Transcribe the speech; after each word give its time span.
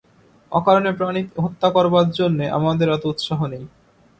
অকারণে 0.51 0.91
প্রাণিহত্যা 0.93 1.69
করবার 1.69 2.07
জন্যে 2.11 2.45
আমাদের 2.57 2.87
এত 2.89 3.03
উৎসাহ 3.05 3.39
নেই। 3.47 3.63